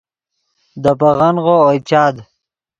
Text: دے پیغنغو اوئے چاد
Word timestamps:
دے 0.83 0.91
پیغنغو 0.99 1.55
اوئے 1.65 1.79
چاد 1.89 2.15